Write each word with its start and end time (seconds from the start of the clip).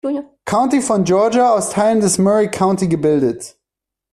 County 0.47 0.81
von 0.81 1.03
Georgia 1.03 1.53
aus 1.53 1.69
Teilen 1.69 2.01
des 2.01 2.17
Murray 2.17 2.49
County 2.49 2.87
gebildet. 2.87 3.55